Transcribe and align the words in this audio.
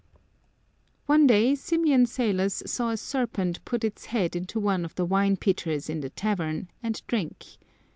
One 1.05 1.27
day 1.27 1.53
Symeon 1.53 2.07
Salos 2.07 2.63
saw 2.65 2.89
a 2.89 2.97
serpent 2.97 3.63
put 3.65 3.83
its 3.83 4.05
head 4.05 4.35
into 4.35 4.59
one 4.59 4.83
of 4.83 4.95
the 4.95 5.05
wine 5.05 5.37
pitchers 5.37 5.91
in 5.91 6.01
the 6.01 6.09
tavern, 6.09 6.69
and 6.81 6.99
drink. 7.05 7.45